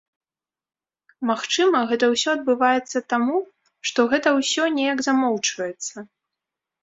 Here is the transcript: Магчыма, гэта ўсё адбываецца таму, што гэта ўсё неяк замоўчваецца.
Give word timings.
Магчыма, 1.29 1.79
гэта 1.91 2.05
ўсё 2.13 2.29
адбываецца 2.37 3.03
таму, 3.13 3.37
што 3.89 3.99
гэта 4.15 4.27
ўсё 4.39 4.63
неяк 4.77 4.99
замоўчваецца. 5.09 5.97